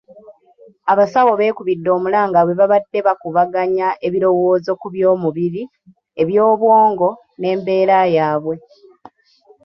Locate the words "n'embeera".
7.39-7.97